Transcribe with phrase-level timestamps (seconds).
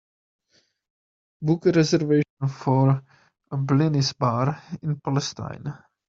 [1.43, 2.89] Book a reservation for
[3.51, 5.77] a blinis bar in Palestine